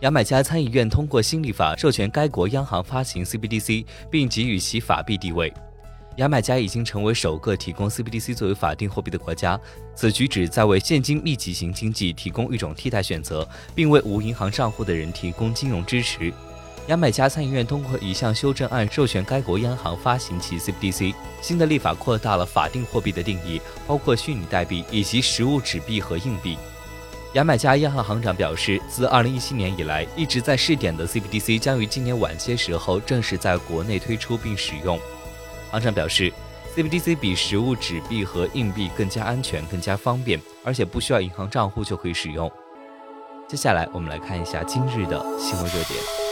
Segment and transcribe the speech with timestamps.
[0.00, 5.52] 牙买加参议院通过新立法，授权该国央行发行 CBDC，并给予其法币地位。
[6.18, 9.58] 牙买加已经成为首个提供 CBDC 作为法定货币的国家，
[9.96, 16.32] 此举旨在为现金密集型经济提供一种替代选择，并为无银行账户的人提供金融支持。
[16.86, 21.12] 牙买加参议院通过一项修正案，授权该国央行发行其 CBDC。
[21.42, 26.56] 新的立法扩大了法定货币的定义，包括虚拟代币以及实物纸币和硬币。
[27.34, 34.98] 牙买加央行行长表示，自2017年以来一直在试点的 CBDC 将于今年晚些时候正式在国内推出并使用。
[35.70, 36.32] 行长表示
[36.74, 42.50] ，CBDC 比实物纸币和硬币更加安全、更加方便，而且不需要银行账户就可以使用。
[43.46, 46.27] 接下来，我们来看一下今日的新闻热点。